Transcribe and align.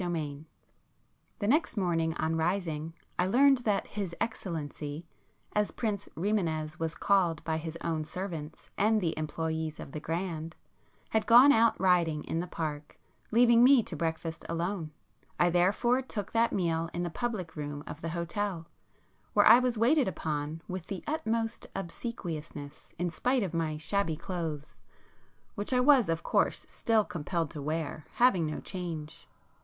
[p 0.01 0.07
43]V 0.07 0.45
The 1.37 1.47
next 1.47 1.77
morning 1.77 2.15
on 2.15 2.35
rising 2.35 2.95
I 3.19 3.27
learned 3.27 3.59
that 3.59 3.85
'his 3.85 4.15
excellency' 4.19 5.05
as 5.53 5.69
Prince 5.69 6.09
Rimânez 6.17 6.79
was 6.79 6.95
called 6.95 7.43
by 7.43 7.57
his 7.57 7.77
own 7.81 8.03
servants 8.05 8.71
and 8.79 8.99
the 8.99 9.13
employés 9.15 9.79
of 9.79 9.91
the 9.91 9.99
'Grand,' 9.99 10.55
had 11.11 11.27
gone 11.27 11.51
out 11.51 11.79
riding 11.79 12.23
in 12.23 12.39
the 12.39 12.47
Park, 12.47 12.97
leaving 13.29 13.63
me 13.63 13.83
to 13.83 13.95
breakfast 13.95 14.43
alone. 14.49 14.89
I 15.39 15.51
therefore 15.51 16.01
took 16.01 16.31
that 16.31 16.51
meal 16.51 16.89
in 16.95 17.03
the 17.03 17.11
public 17.11 17.55
room 17.55 17.83
of 17.85 18.01
the 18.01 18.09
hotel, 18.09 18.65
where 19.33 19.45
I 19.45 19.59
was 19.59 19.77
waited 19.77 20.07
upon 20.07 20.63
with 20.67 20.87
the 20.87 21.03
utmost 21.05 21.67
obsequiousness, 21.75 22.91
in 22.97 23.11
spite 23.11 23.43
of 23.43 23.53
my 23.53 23.77
shabby 23.77 24.15
clothes, 24.15 24.79
which 25.53 25.71
I 25.71 25.79
was 25.79 26.09
of 26.09 26.23
course 26.23 26.65
still 26.67 27.05
compelled 27.05 27.51
to 27.51 27.61
wear, 27.61 28.05
having 28.15 28.47
no 28.47 28.59
change. 28.61 29.27